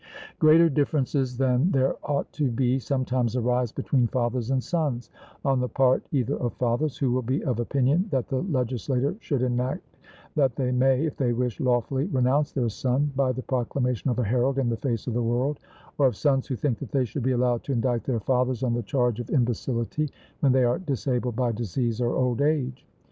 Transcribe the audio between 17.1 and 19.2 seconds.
be allowed to indict their fathers on the charge